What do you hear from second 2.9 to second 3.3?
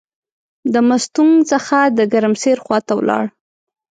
ولاړ.